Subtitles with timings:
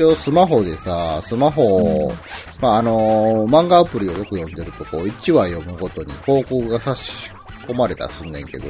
[0.00, 2.10] 一応スマホでさ、スマホ、
[2.58, 7.30] まあ、あのー漫画アプリをよく読んでると、こう、1話読むごとに広告が差し
[7.66, 8.66] 込まれたりすんねんけど、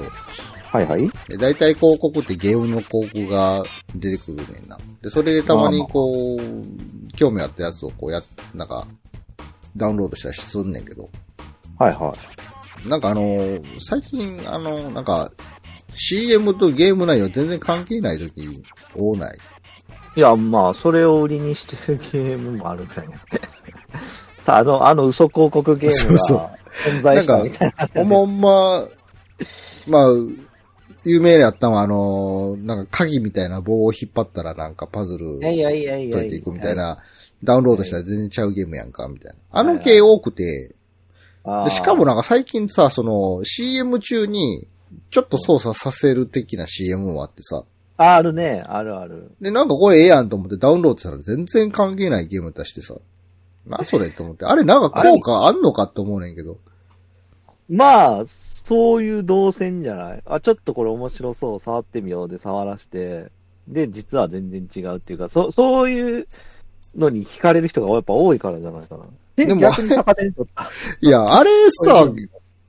[0.72, 1.08] はいはい。
[1.28, 3.62] で大体広告ってゲームの広告が
[3.94, 4.76] 出てくるねんな。
[5.02, 8.20] で、それでたまにこう、興味あったやつをこうや、
[8.52, 8.84] なんか、
[9.76, 11.08] ダウンロードしたりすんねんけど、
[11.78, 12.12] はいは
[12.86, 15.30] なんかあのー最近あの、なんか、
[15.94, 18.32] CM とゲーム内容全然関係ない時
[18.96, 19.38] 多ない？
[20.16, 20.20] い。
[20.20, 23.14] いや、まあ、それを売りにしてるゲームもあるみたいな。
[24.40, 26.50] さあ、あの、あの嘘広告ゲームが
[26.86, 27.88] 存在したみたいな。
[27.94, 28.88] ほんまほんま、
[29.86, 30.12] まあ、
[31.04, 36.98] 有名やったのはあのーなんか鍵みたいな棒を引っ張ったらなんかパズル解いていくみたいな、
[37.42, 39.38] ダウンロードしたら全然ちゃうゲームやんか、みたいな。
[39.50, 40.74] あの系多くて、
[41.64, 44.68] でしかもなんか最近さ、その CM 中に
[45.10, 47.64] ちょっと操作させる的な CM もあってさ、
[48.00, 48.62] ああるね。
[48.66, 49.30] あるある。
[49.42, 52.94] で、なんかこれええやんと思ってダウンロードしたら全然関係ないゲーム出してさ、
[53.66, 54.46] なそれと思って。
[54.46, 56.56] あれなんか効果あんのかって思うねんけど。
[57.68, 60.22] まあ、そういう動線じゃない。
[60.24, 63.30] あ、ちょっとこれ面白そう、触ってみようで触らして、
[63.68, 66.26] で、実は全然違うっていうか、そそういう
[66.96, 69.04] のに惹かれる人がやっぱ多いからじゃないかな。
[69.36, 70.70] ででも逆に逆手に取った。
[71.06, 72.06] いや、あれさ、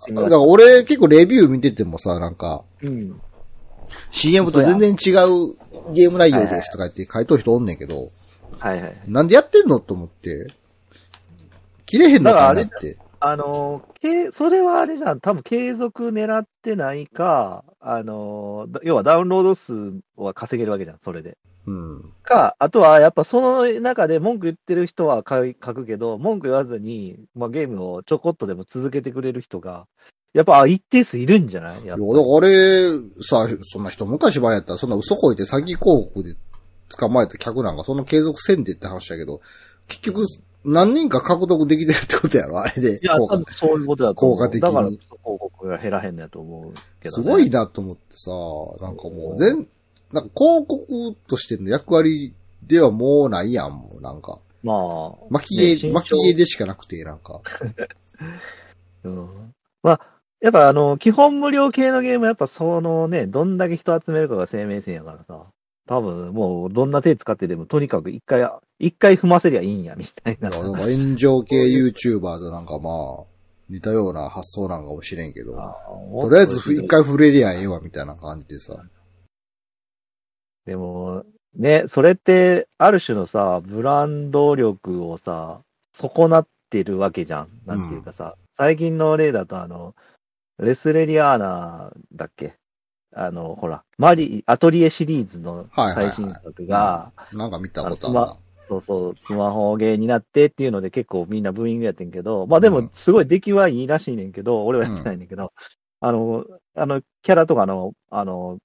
[0.09, 3.21] だから俺結構レビュー見ててもさ、なんか、うん。
[4.11, 8.11] CM と全然違うゲーム内容ですとか言って書いとる人おんねんけど、
[8.59, 8.97] はいはい。
[9.07, 10.47] なんでやってんのと思って。
[11.85, 12.97] 切れへんのかなって。
[13.19, 19.73] あの、けそれはあれじゃん、多分継続狙ってないか、あの、だ要はダウンロード数
[20.15, 21.37] は稼げるわけじゃん、それで。
[21.67, 22.13] うん。
[22.23, 29.85] か、あとはやっぱその中で文句言ってる人は書くけど、文句言わずに、まあ、ゲームをちょこっとでも続けてくれる人が、
[30.33, 31.83] やっぱあ一定数いるんじゃない？
[31.83, 32.89] いや、だからあれ、
[33.21, 36.35] さ、そんな人昔前やったらそんな嘘こいて詐欺広告で
[36.97, 39.41] 捕まえた客なんかそんな継続せんでって話だけど、
[39.87, 40.25] 結局
[40.63, 42.59] 何人か獲得できてるってことやろ？
[42.59, 42.99] あれで。
[43.01, 44.37] いや、多分そういうことだと思う。
[44.37, 47.31] 効果的にだから、広告が減らへんのやと思うけど、すね。
[47.31, 48.31] ごいなと思ってさ、
[48.85, 49.67] なんかもう全、
[50.13, 54.39] なんか広告としての役割ではもうないやん、もうなんか。
[54.63, 57.41] まあ、巻き絵、巻き絵でしかなくて、なんか。
[59.03, 59.53] うん。
[59.81, 60.01] まあ、
[60.41, 65.45] やっぱあの、基本無料系のゲームはやっぱそのね、どんだけ人集めるかが生命線やからさ。
[65.87, 70.49] 多分もうどんな手使ってでもとにかく一回、一回踏ませりゃいいんや、みたいな。
[70.49, 73.23] いや、でも炎上系 YouTuber となんかまあ、
[73.69, 75.75] 似たような発想なんかもしれんけど、あ
[76.21, 78.75] とりあえず一回触れりゃええわ、みたいな感じでさ。
[80.65, 81.25] でも、
[81.55, 85.61] ね、それって、ある種のさ、ブランド力をさ、
[85.93, 87.49] 損なってるわけじゃん。
[87.65, 89.95] なんていうかさ、最近の例だと、あの、
[90.61, 92.53] レスレリアーナだっけ？
[93.13, 96.11] あの、ほら、マリ、アトリエシリーズのはいはいはい。
[96.11, 98.37] 最新作が、なんか見たことあるな。
[98.69, 102.85] そうそう、スマホゲーになってっていうので結構みんなブーイングやってんけど、まあでうん。
[102.85, 105.51] もすごい出来はいいらしいねんけど、俺はやってないねんけど、
[105.99, 106.45] あの、
[106.75, 108.59] あの、キャラとかの、あの、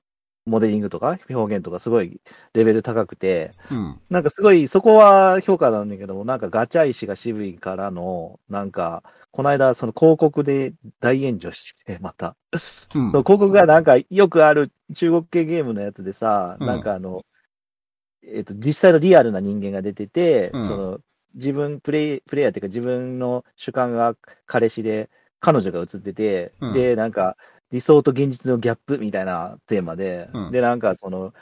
[0.47, 2.21] モデリングとか表現とかすごい
[2.55, 4.01] レベル高くて、うん。
[4.09, 9.03] なんかすごいそこは評価なんだけども、なんかガチャ石が渋いからの、なんか、
[9.33, 12.37] この間その広告で大炎上して、また。
[12.53, 17.25] うんその広告がなんかよくある中国系ゲームのやつでさ、うんなんかあの、
[18.23, 20.99] えっ、と、実際のリアルな人間が出てて、うんその、
[21.35, 27.37] 自分、プレイ、プレイヤーっていうか自分の主観が彼氏で、彼女が映ってて、うんで、なんか、
[27.73, 31.35] 理想と現実のギャップみたいなテーマで、うんで、なんかその、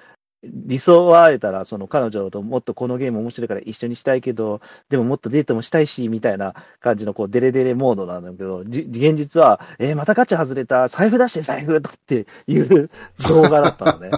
[0.44, 12.90] 理想は会えたら、その彼女ともっとこのゲーム面白いから一緒にしたいけど、でももっとデートもしたいし、みたいな感じのこうデレデレモードなんだけど、じ現実は、えーまたガチャ外れた、財布出して財布とっていう
[13.28, 14.10] 動画だったのね。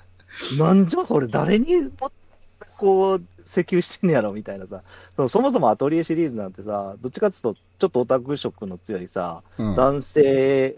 [0.58, 2.12] なんじゃこれ誰にも
[2.76, 4.82] こう、請求してんねやろみたいなさ。
[5.16, 10.76] そそもそもアトリエシリーズなんてさ、どっちかっていうと、ちょっとオタク色の強いさ、うん男性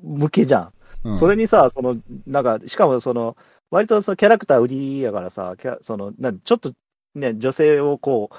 [0.00, 0.72] 向けじゃん。
[1.04, 1.96] うんそれにさ、その、
[2.26, 3.36] なんか、しかもその、
[3.70, 6.72] 割とそのキャラクター売りやからさ、キャその、なんちょっと
[7.14, 8.36] ね、女性をこう、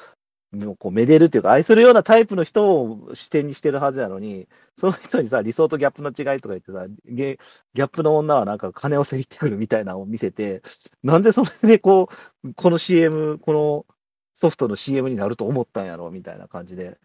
[0.52, 4.48] もうこうめでるっていうか、愛するようなタイプの人を視点にしてるはずやのに、
[4.80, 7.38] その人にさ、理想とギャップの違いとか言ってさ、ゲ
[7.76, 10.64] ギャップの女はなんか金をせりってくるみたいなのを見せて、
[11.04, 12.10] なんでそれでこ
[12.44, 13.86] う、この CM、この
[14.42, 16.98] ソフトの CM になると思ったんやろみたいな感じで、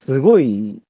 [0.00, 0.82] すごい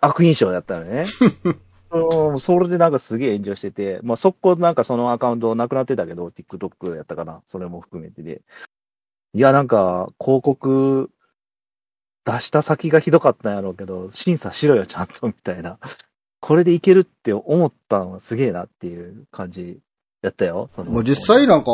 [0.00, 1.06] 悪印象だったよね。
[1.90, 7.42] うん、それでなんかすげえ炎上してて、まあ、速攻なんかそのアカウントなくなってたけど、TikTok やったかな。
[7.46, 8.42] それも含めてで。
[9.34, 11.10] いや、なんか、広告
[12.24, 15.78] 出した先がひどかったんやろうけど、審査しろよ、ちゃんと、みたいな。
[16.40, 19.80] これでいけるって思ったのはすげえなっていう感じ
[20.22, 20.68] やったよ。
[20.70, 21.72] そのまあ、実際なんか、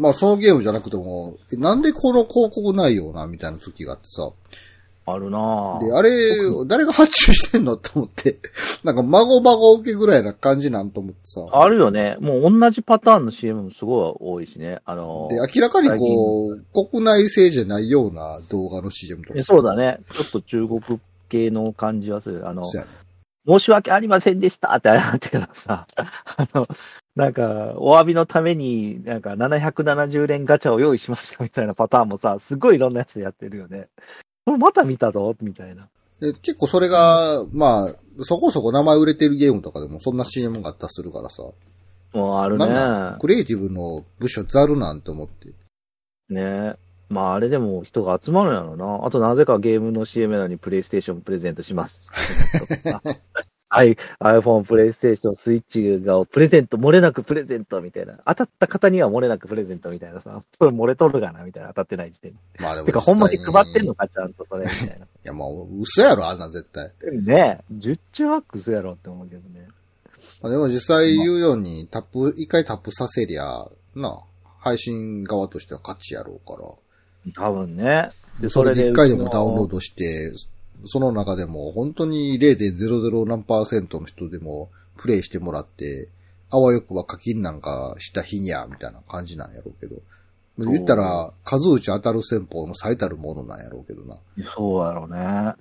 [0.00, 4.30] まあそのゲームじゃなくても、なんでこの広告ないよな、みたいな時があってさ。
[5.12, 8.38] あるなで、あれ、誰が発注してんのって思って、
[8.84, 11.40] なんか孫孫受けぐらいな感じなんと思ってさ。
[11.52, 12.16] あるよね。
[12.20, 14.80] もう同じパターンの CM もすごい多いしね。
[14.84, 19.38] あので、明らかにこう、国内製じゃないような動画の CM とか。
[19.38, 20.00] えそうだね。
[20.12, 20.80] ちょっと中国
[21.28, 22.48] 系の感じはする。
[22.48, 22.64] あの、
[23.48, 26.66] 申し訳ありませんでしたって謝ってからさ、 あの、
[27.16, 33.88] なんか、お詫びのために、なんか770連ガチャを用意しましたみたいなパターンもさ、すごいいろんなやつでやってるよね。
[34.48, 35.88] これまた見たぞみたいな。
[36.20, 41.42] で結構それが、まあ、そこそこ名前売れてるゲームとかでもそんな CM があったりするからさ。
[42.14, 43.18] もうあるね。
[43.20, 45.52] クリエイティブの部署ザルなんて思って。
[46.30, 46.76] ね
[47.10, 49.06] まああれでも人が集まるんやろな。
[49.06, 52.00] あとなぜかゲームの CM なのにプレイステーションプレゼントします。
[53.70, 58.14] はい、iPhone、プレイステーション、スイッチがプレゼント、漏れなくプレゼントみたいな。
[58.26, 60.42] 当たった方には漏れなくプレゼントみたいなさ。
[60.56, 61.68] それ漏れとるがなみたいな。
[61.68, 62.38] 当たってない時点で。
[62.60, 62.86] まあでも。
[62.86, 65.04] てか、ほんまに配ってんののか、ちゃんとそれ、みたいな。
[65.04, 65.48] いや、まあ、
[65.78, 66.90] 嘘やろ、あんなん絶対。
[67.26, 69.68] ねえ、十中八九やろって思うけどね。
[70.40, 74.18] まあ、でも実際言うように、タップ、一回タップさせりゃ、な、
[74.60, 77.44] 配信側としては勝ちやろうから。
[77.46, 78.10] 多分ね。
[78.40, 79.74] で、それで一回でもダウンロード。
[79.74, 80.32] ドして、
[80.84, 86.08] その中でも本当に0.00何パーセントの人でもプレイしてもらって、
[86.50, 90.00] あわよくば課金なんかした日にや、みたいな感じなんやろうけど。
[90.58, 94.18] 言ったら、数打ち当たる戦法の最たるものなんやろうけどな。
[94.56, 95.54] そうやろうね。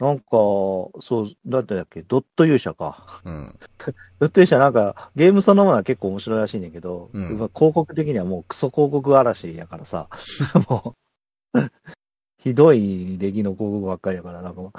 [0.00, 3.22] なんか、そう、だってだっけ、ドット勇者か。
[3.24, 3.58] うん。
[4.18, 10.08] ドット勇者なんか、ゲームそのものは結構面白いらしいんだけど、うんまあ広告的にはもうクソ広告嵐やからさ、
[10.68, 10.96] も
[11.54, 11.60] う、
[12.44, 14.70] ひどい出来の広告ばっかりやから、なんかも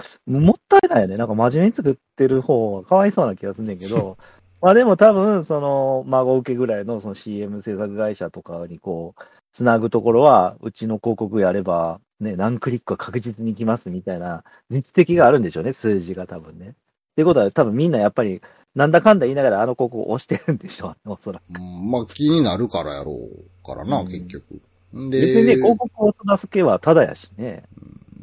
[0.52, 1.18] ったいないよね。
[1.18, 4.20] なんか真面目に作ってる方はかわいそうな気がするんだけど、
[4.62, 16.68] まあでも多分、その、孫受けぐらいのその CM 制作会社とかにこう、つなぐところは、うちの広告やれば、ね、何クリックは確実にいきますみたいな、実績があるんでしょうね、数字が多分ね。
[16.68, 16.72] っ
[17.16, 18.44] ていうことは、多分みんなやっぱり、
[18.76, 21.44] なんだかんだ言いながらあの広告を押してるんでしょうね、おそらく。
[21.60, 24.62] うんまあ気になるからやろうからな、うん結局。
[24.96, 27.64] で、別にね、広告を出す系はただやしね、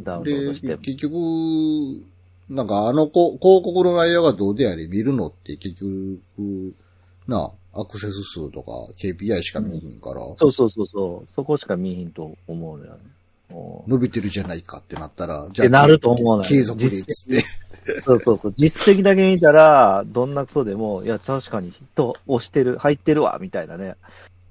[0.00, 0.82] ダウンロードしてで、も。
[0.82, 1.14] 結局、
[2.48, 6.74] なんかあのこ広告の内容がどうであれ見るのって結局、
[7.28, 12.98] なあ、アクセス数とか KPI しか見えへんから、そうそうそうそう、そこしか見えひんと思うのよね。
[13.52, 17.36] も伸びてるじゃないかってなったら、じってなると思うのよ継続でっつって。
[17.36, 23.96] うそうそうそう、実績だけ見たら、どんなクソでも、いや、確かに人押してる、入ってるわ、みたいなね。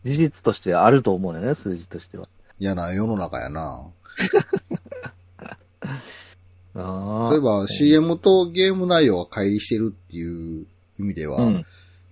[0.03, 2.27] 事実としてあると思うよね、数字としては。
[2.59, 3.81] 嫌な世の中やな。
[6.74, 10.65] あそういえば CM とゲーム内容が乖離してるっていう
[11.00, 11.65] 意味では、うん。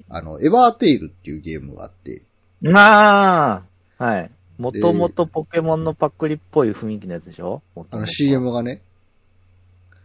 [0.10, 2.24] あの、エバーテイルっていうゲームがあって、
[2.62, 3.64] ま
[4.00, 4.32] あ、はい。
[4.58, 7.62] もともとポケモンのパクリっぽい雰囲気のやつでしょ？
[7.92, 8.82] あの CM がね、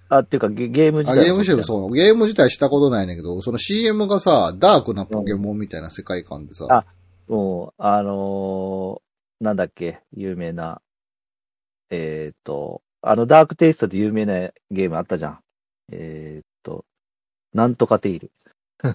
[0.08, 6.84] あ、っていうかゲゲーム自あ、体ゲームしてる、そう、ゲーム自体したことないんだけど、その CM がさ、ダークなポケモンみたいな世界観でさ、あ
[7.28, 9.04] もう、あのー
[9.40, 10.80] なんだっけ、有名な、
[11.90, 15.38] えっ、と、あの、ダークテイストで有名なゲームあったじゃん。
[15.92, 16.84] えっ、と、
[17.52, 18.30] なんとかテイル。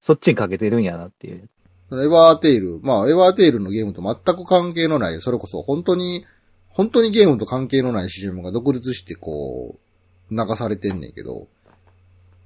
[0.00, 1.48] そっちにかけてるんやなっていう。
[1.92, 6.24] エバーテイル、まあ、エバーテイルのゲームと全く関係のない、それこそ本当に、
[6.68, 9.78] 本当にゲームと関係のない CM が独立してこ
[10.30, 11.46] う、流されてんねんけど、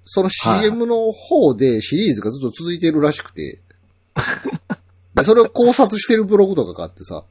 [0.04, 3.60] その CM の方でシリーズがずっと続いてるらしくて、
[5.18, 7.24] でそれを考察してるブログとかがあってさ、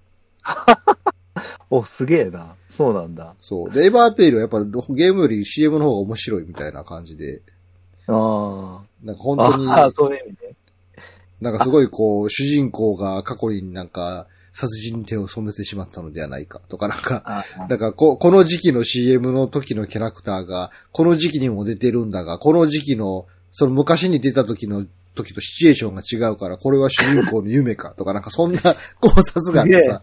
[1.69, 2.55] お、すげえな。
[2.69, 3.35] そうなんだ。
[3.41, 3.71] そう。
[3.71, 7.41] で、エバーテイルはやっぱゲームより CM の方が面白いみたいな感じで、
[8.07, 9.51] あなんか本あ。
[9.51, 10.55] 当に、ああ、そういう意味で。
[11.41, 24.85] なんかすごいこう、主人公が過去になんか、殺人に手を染めてしまったのではないかとかなんか、あだからこ、この時期の CM の時のキャラクターが、この時期にも出てるんだが、この時期の、その昔に出た時の
[25.17, 28.61] 時とシチュエーションが違うから、これは主人公の夢かとか、なんかそんな
[29.01, 30.01] 考察があってさ、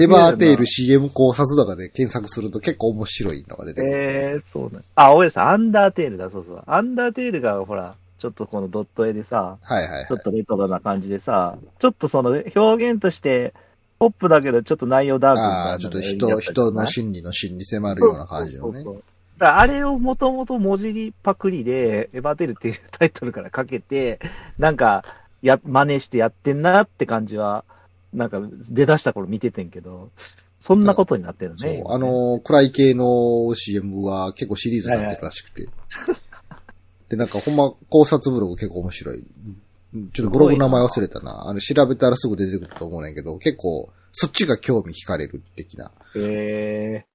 [0.00, 3.92] エバーテイル CM 考察とかで検索すると結構面白いのが出てくる。
[3.92, 6.62] ええそうなんあ、おやさん、アンダーテールだ、そうそう。
[6.66, 10.20] アンダーテールが、ほら、ちょっとこのドット絵でさ、はいはいはいちょっ。
[10.20, 13.52] とレトロな感じでさ、ちょっとその表現として、
[13.98, 18.84] ポップだけどちょっと内容ダークみたいなああ、ちょっと人、人の心理の心に迫るような感じのねそう。
[18.84, 19.04] そうそう
[19.44, 24.20] あれをもともと文字りパクリで、エヴァテルっていうタイトルからかけて、
[24.58, 25.04] なんか、
[25.42, 27.64] や、真似してやってんなって感じは、
[28.12, 30.10] なんか出だした頃見ててんけど、
[30.60, 31.56] そんなことになってるね。
[31.84, 35.68] そう、あ、の、暗い系の CM は結構シリーズになってるらしくて。
[37.10, 39.24] で、なんかほんま考察ブログ結構面白い。
[40.14, 41.48] ちょっとブログの名前忘れたな。
[41.48, 45.90] あの、調べたらすぐ出てくると思うねんけど、結構、そっちが興味惹かれる的な。
[46.14, 47.11] ええ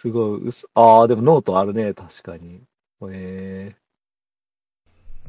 [0.00, 0.40] すごい、
[0.74, 2.62] ああ、でもノートあるね、確かに。
[3.12, 3.74] え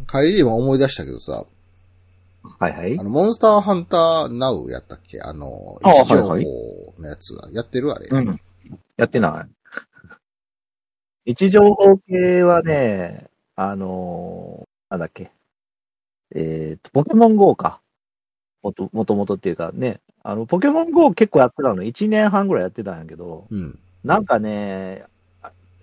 [0.10, 3.04] 帰りでも思い出したけどさ、えはいはいあ。
[3.04, 5.22] の、モンスターハンターナウやったっけ？
[5.22, 6.46] あの、あ位置情報はい
[7.00, 8.08] のやつ、やってるあれ。
[8.10, 8.40] うん。
[8.96, 9.50] やってない。
[11.26, 15.32] 位置情報系はね、あのーなんだっけ？
[16.34, 17.82] えっ、と、ポケモン GO か。
[18.64, 21.84] もと、もともとっていうかね、あの、ポケモン GO 結構やってたの。
[21.84, 23.80] 1年半ぐらいやってたんやけど、うん。
[24.04, 25.06] なんかね、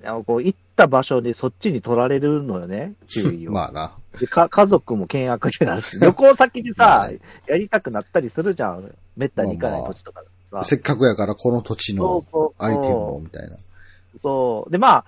[0.05, 3.53] あこう行った場所でそっちに取られるのよね、注意を。
[3.53, 3.93] まあな。
[4.19, 8.95] でか家族も険悪になるし、 旅行先でまあさね、やりたくなったりするじゃん。
[9.17, 10.65] めったに行かない土地とかでさ。
[10.65, 12.25] せっかくやからこの土地の
[12.59, 13.57] アイテムを、みたいな。
[14.21, 14.73] そう。
[14.73, 15.05] で、まあ、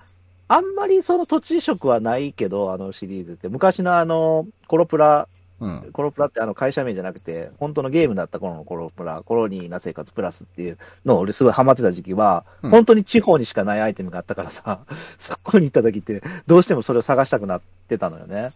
[0.47, 3.49] あんまりその土地色はないけど、あのシリーズって。
[3.49, 5.27] 昔のあの、コロプラ、
[5.61, 5.91] うん。
[5.93, 14.79] コロプラってあの会社名じゃなくて、本当のゲームだった頃のコロプラ、コロニーな生活プラスっていうのを俺すごいハマってた時期は、うん本当に地方にしかないアイテムがあったからさ、
[15.19, 18.49] そこに行った時って、どうしてもそれを探したくなってたのよね。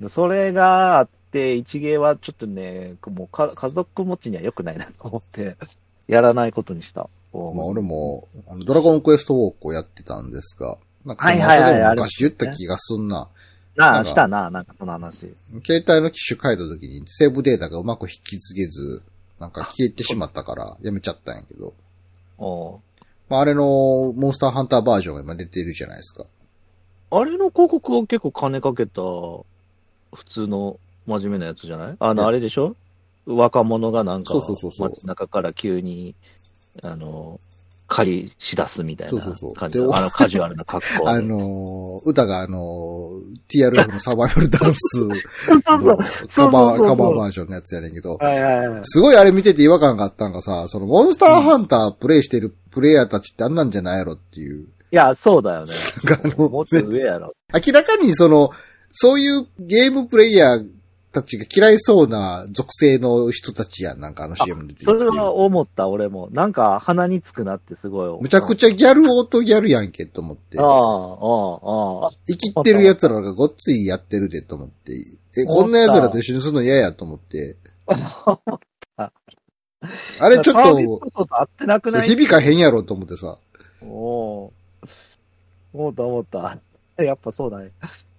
[0.00, 5.56] でそれがあって、一芸はちょっとね、もうか家族持ちには良くないなと思って、
[6.08, 7.08] やらないことにした。
[7.32, 13.16] まあ俺も、あの、ドラゴンクエストウォークをやってたんですが、なんかその、はいはい昔言った気がすんな。
[13.16, 13.28] なあ、
[13.78, 15.34] なんかしたな、なんかその話。
[15.64, 19.02] 携帯の機種変えた時にセーブデータがうまく引き継げず、
[19.38, 21.72] なんか消えてしまったからやめちゃったんやけど。
[22.38, 22.80] おう
[23.28, 23.62] まああれの
[24.16, 26.24] モンスターハンターバージョンが今出てるじゃないですか。
[27.10, 29.44] あれの広告は結構金かけた、普
[30.26, 31.96] 通の真面目なやつじゃない？
[32.00, 32.74] あの、あれでしょ？
[33.26, 36.14] 若者がなんか、そうそうそうそう街中から急に、
[36.82, 37.38] あの、
[37.88, 41.10] 狩りしだすみたいなそうそうそう感じであの、カジュアルな格好で。
[41.10, 45.18] あのー、歌があのー、TRF のサバイバルダンス そうそうの
[45.54, 48.80] そうカバー、そうそうそうカバーバージョンのやつやねんけど、はいはいはい。
[48.84, 54.66] すごいあれ見てて違和感があったんがさ、そのモンスターハンタープレイしてるプレイヤーたちってあんなんじゃないやろっていう。
[54.90, 55.72] いや、そうだよね。
[56.24, 57.32] あのもっと上やろ。
[57.54, 58.50] 明らかにその、
[58.92, 60.66] そういうゲームプレイヤー
[61.22, 66.28] たちが嫌いそうな属性の人たちやん、なんかあの CM 出てそれは思った、俺も。
[66.32, 68.22] なんか鼻につくなってすごい。
[68.22, 70.62] むちゃくちゃギャルオートギャルやんけと思ってあ。
[70.62, 70.72] あ、ああ、
[72.04, 72.10] ああ。
[72.26, 74.92] 生きってる奴らがごっついやってるでと思って。
[75.36, 77.56] え、こんな奴らと一緒にするの嫌やと思って。
[77.86, 78.38] あ
[80.28, 82.08] れちょっと、ト層と合ってなくない？
[82.08, 83.38] 響かへんやろと思ってさ。
[83.82, 84.88] おおー
[85.72, 86.58] 思った思った。
[87.02, 87.70] やっぱそうだね。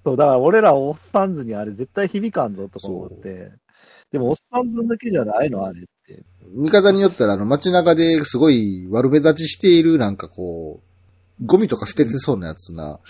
[0.04, 3.52] そう、だから俺らおっさんずにあれ絶対響かんぞとか思って。
[4.12, 6.24] でもおっさんずだけじゃないのあれって。
[6.54, 10.82] 見方によったら、あの街中ですごい悪目立ちしているなんかこ
[11.42, 13.00] う、ゴミとか捨ててそうなやつな。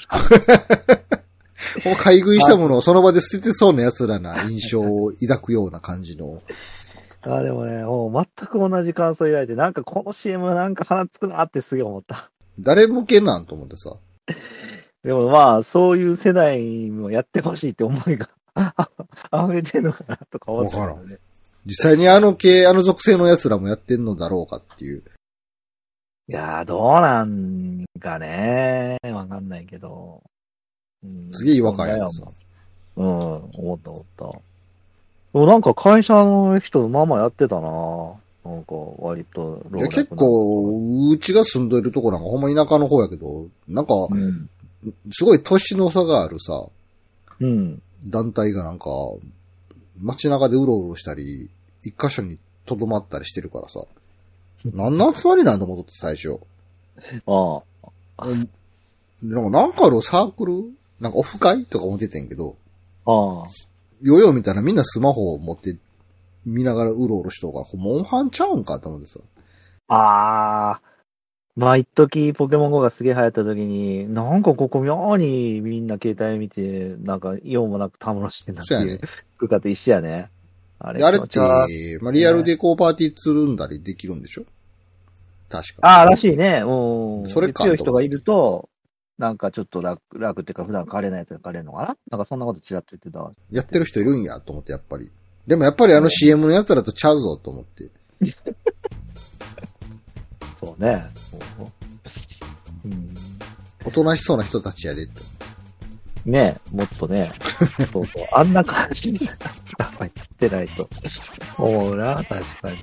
[1.86, 6.42] もう買い食いしたものをその場で捨ててそうな奴らな印象を抱くような感じの。
[7.22, 12.32] あでもね、もう全く同じ感想抱いて、なんかこの CM なんか鼻つくなってすげえ思った。
[12.60, 13.46] 誰向けなん？
[13.46, 13.98] と思ってさ。
[15.04, 18.30] でもまあ、そういう世代にもやってほしいって思いが
[19.34, 21.18] 溢れてんのかなとか思ったけどね。
[21.66, 25.04] 実際にあの系、あの属性の奴らもやってんのだろうかっていう。
[26.28, 28.98] いやー、どうなんかね。
[29.04, 30.22] わかんないけど。
[31.04, 32.26] うんすげえ違和感やんさ。
[32.98, 34.26] うん、思った思った。
[34.26, 37.70] でもなんか会社の人、まあまあやってたな
[38.44, 44.50] なんか割と老いや、結、構、うちが住んでるとこなんかほんま田舎の方やけど、なんか、うん。
[45.12, 46.66] すごい年の差があるさ、
[47.40, 47.82] うん。
[48.06, 48.90] 団体がなんか、
[50.02, 51.50] 街中でうろうろしたり、
[51.84, 53.82] 一箇所に留まったりしてるからさ、
[54.66, 56.40] 何の集まりなんだ思って最初。
[57.26, 57.62] あ
[58.18, 58.28] あ。
[59.22, 60.64] なんかなんかのサークル？
[61.00, 62.56] なんかオフ会とか思っててんけど、
[63.06, 63.48] ああ。
[64.02, 65.78] ようよう見たらみんなスマホを持って
[66.46, 69.20] 見ながらうろうろしとうから、モンハンちゃうんかと思ってさ。
[69.90, 70.82] ああ。
[71.60, 79.02] まあ、一時ポケモン GO がすげえ流行った時に、なんかここ妙にみんな携帯見て、なんか用もなくたむろしてんだっていう。
[79.38, 80.30] 空間と一緒やね。
[80.80, 84.46] あれであれって、まあ、リアルでこうパーティーつるんだりできるんでしょ？
[85.50, 85.80] 確か。
[85.82, 86.64] ああ、らしいね。
[86.66, 87.30] うん。
[87.30, 88.70] それか強い人がいると、
[89.18, 91.98] なんかちょっと楽、楽っていうか普段枯れないやつが枯れるのかな？
[92.10, 93.34] なんかそんなことちらっと言ってたわ。
[93.52, 95.12] やってる人いるんやと思って、やっぱり。
[95.46, 97.90] でもやっぱりあの CM のやつらとちゃうぞと思って。
[100.60, 101.08] そうね。
[102.86, 103.16] うん。
[103.86, 105.22] おとなしそうな人たちやでと。
[106.26, 107.32] ねもっとね。
[107.94, 108.26] そうそう。
[108.34, 109.38] あんな感じにやっ
[109.98, 110.90] ぱり言ってないと。
[111.58, 112.28] 思うな、確
[112.62, 112.78] かに。